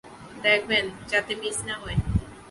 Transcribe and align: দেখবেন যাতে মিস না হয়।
দেখবেন 0.43 0.85
যাতে 1.11 1.33
মিস 1.41 1.57
না 1.67 1.75
হয়। 1.81 1.99